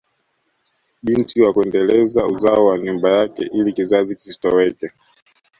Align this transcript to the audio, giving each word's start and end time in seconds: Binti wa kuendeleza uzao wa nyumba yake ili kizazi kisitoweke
Binti 1.03 1.41
wa 1.41 1.53
kuendeleza 1.53 2.25
uzao 2.25 2.65
wa 2.65 2.77
nyumba 2.77 3.09
yake 3.09 3.43
ili 3.53 3.73
kizazi 3.73 4.15
kisitoweke 4.15 4.91